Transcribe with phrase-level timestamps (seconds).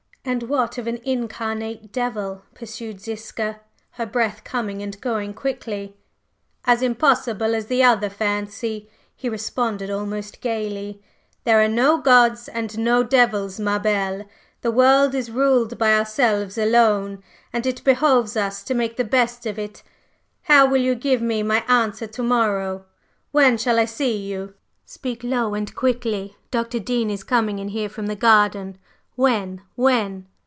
[0.23, 3.59] "And what of an incarnate devil?" pursued Ziska,
[3.93, 5.97] her breath coming and going quickly.
[6.63, 11.01] "As impossible as the other fancy!" he responded almost gayly.
[11.43, 14.25] "There are no gods and no devils, ma belle!
[14.61, 19.47] The world is ruled by ourselves alone, and it behoves us to make the best
[19.47, 19.81] of it.
[20.43, 22.85] How will you give me my answer to morrow?
[23.31, 24.53] When shall I see you?
[24.85, 26.77] Speak low and quickly, Dr.
[26.77, 28.77] Dean is coming in here from the garden:
[29.15, 30.25] when when?"